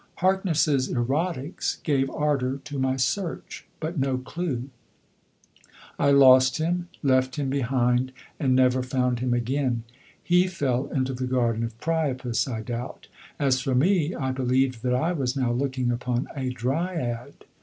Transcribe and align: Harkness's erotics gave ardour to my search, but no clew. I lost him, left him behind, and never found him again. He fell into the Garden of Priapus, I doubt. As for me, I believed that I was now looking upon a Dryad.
Harkness's 0.15 0.89
erotics 0.91 1.75
gave 1.83 2.09
ardour 2.09 2.59
to 2.63 2.79
my 2.79 2.95
search, 2.95 3.67
but 3.79 3.99
no 3.99 4.17
clew. 4.17 4.71
I 5.99 6.09
lost 6.09 6.57
him, 6.57 6.87
left 7.03 7.35
him 7.35 7.51
behind, 7.51 8.11
and 8.39 8.55
never 8.55 8.81
found 8.81 9.19
him 9.19 9.31
again. 9.35 9.83
He 10.23 10.47
fell 10.47 10.87
into 10.87 11.13
the 11.13 11.27
Garden 11.27 11.63
of 11.63 11.77
Priapus, 11.79 12.47
I 12.47 12.61
doubt. 12.61 13.09
As 13.37 13.61
for 13.61 13.75
me, 13.75 14.15
I 14.15 14.31
believed 14.31 14.81
that 14.81 14.95
I 14.95 15.11
was 15.11 15.37
now 15.37 15.51
looking 15.51 15.91
upon 15.91 16.27
a 16.35 16.49
Dryad. 16.49 17.45